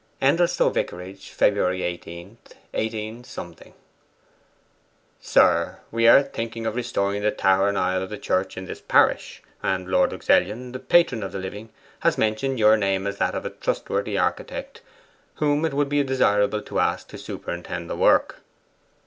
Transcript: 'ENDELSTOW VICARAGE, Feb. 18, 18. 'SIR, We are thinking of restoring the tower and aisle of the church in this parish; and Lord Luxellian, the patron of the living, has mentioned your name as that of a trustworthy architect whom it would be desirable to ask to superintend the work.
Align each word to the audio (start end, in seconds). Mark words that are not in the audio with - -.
'ENDELSTOW 0.19 0.71
VICARAGE, 0.71 1.29
Feb. 1.31 1.79
18, 1.79 2.37
18. 2.73 3.23
'SIR, 5.21 5.77
We 5.91 6.07
are 6.07 6.23
thinking 6.23 6.65
of 6.65 6.75
restoring 6.75 7.21
the 7.21 7.29
tower 7.29 7.69
and 7.69 7.77
aisle 7.77 8.01
of 8.01 8.09
the 8.09 8.17
church 8.17 8.57
in 8.57 8.65
this 8.65 8.81
parish; 8.81 9.43
and 9.61 9.87
Lord 9.87 10.11
Luxellian, 10.11 10.71
the 10.71 10.79
patron 10.79 11.21
of 11.21 11.31
the 11.33 11.37
living, 11.37 11.69
has 11.99 12.17
mentioned 12.17 12.57
your 12.57 12.77
name 12.77 13.05
as 13.05 13.19
that 13.19 13.35
of 13.35 13.45
a 13.45 13.51
trustworthy 13.51 14.17
architect 14.17 14.81
whom 15.35 15.65
it 15.65 15.73
would 15.75 15.87
be 15.89 16.01
desirable 16.01 16.63
to 16.63 16.79
ask 16.79 17.07
to 17.09 17.19
superintend 17.19 17.87
the 17.87 17.95
work. 17.95 18.41